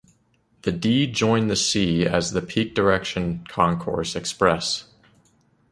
[0.63, 4.85] The D joined the C as the peak direction Concourse Express.